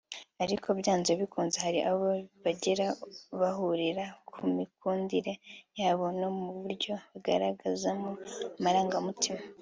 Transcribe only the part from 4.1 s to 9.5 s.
ku mikundire yabo no mu buryo bagaragazamo amarangamutima